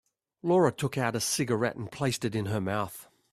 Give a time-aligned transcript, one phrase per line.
[0.41, 3.07] Laura took out a cigarette and placed it in her mouth.